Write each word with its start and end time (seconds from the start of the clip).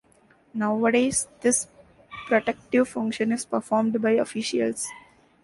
Nowadays, 0.55 1.27
this 1.41 1.67
"protective" 2.25 2.89
function 2.89 3.31
is 3.31 3.45
performed 3.45 4.01
by 4.01 4.13
officials. 4.13 4.87